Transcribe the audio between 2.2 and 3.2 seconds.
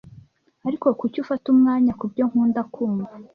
nkunda kumva?